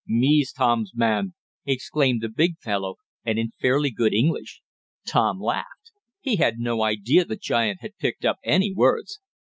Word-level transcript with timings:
"Me 0.07 0.43
Tom's 0.57 0.93
man!" 0.95 1.35
exclaimed 1.63 2.21
the 2.21 2.27
big 2.27 2.57
fellow, 2.57 2.95
and 3.23 3.37
in 3.37 3.51
fairly 3.61 3.91
good 3.91 4.15
English. 4.15 4.63
Tom 5.05 5.39
laughed. 5.39 5.91
He 6.19 6.37
had 6.37 6.57
no 6.57 6.81
idea 6.81 7.23
the 7.23 7.35
giant 7.35 7.81
had 7.81 7.99
picked 7.99 8.25
up 8.25 8.37
any 8.43 8.73
words. 8.73 9.19